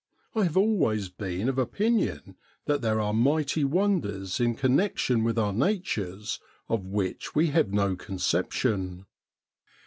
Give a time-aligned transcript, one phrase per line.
[0.33, 5.37] I have always been of opinion that there are mighty wonders in connec tion with
[5.37, 9.05] our natures of which we have no conception.